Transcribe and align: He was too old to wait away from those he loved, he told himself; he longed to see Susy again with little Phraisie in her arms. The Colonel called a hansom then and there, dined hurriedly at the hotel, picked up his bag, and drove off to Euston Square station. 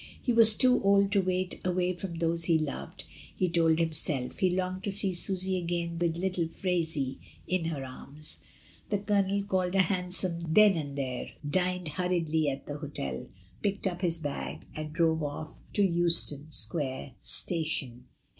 He 0.19 0.33
was 0.33 0.55
too 0.55 0.81
old 0.83 1.11
to 1.11 1.21
wait 1.21 1.61
away 1.63 1.93
from 1.93 2.15
those 2.17 2.45
he 2.45 2.57
loved, 2.57 3.03
he 3.35 3.47
told 3.47 3.77
himself; 3.77 4.39
he 4.39 4.49
longed 4.49 4.83
to 4.85 4.91
see 4.91 5.13
Susy 5.13 5.57
again 5.59 5.99
with 5.99 6.17
little 6.17 6.47
Phraisie 6.47 7.19
in 7.47 7.65
her 7.65 7.85
arms. 7.85 8.39
The 8.89 8.97
Colonel 8.97 9.43
called 9.43 9.75
a 9.75 9.81
hansom 9.83 10.55
then 10.55 10.75
and 10.75 10.97
there, 10.97 11.33
dined 11.47 11.89
hurriedly 11.89 12.49
at 12.49 12.65
the 12.65 12.79
hotel, 12.79 13.27
picked 13.61 13.85
up 13.85 14.01
his 14.01 14.17
bag, 14.17 14.61
and 14.75 14.91
drove 14.91 15.21
off 15.21 15.59
to 15.73 15.85
Euston 15.85 16.49
Square 16.49 17.11
station. 17.21 18.05